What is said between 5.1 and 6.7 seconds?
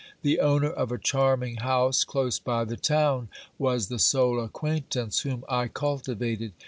whom I cultivated.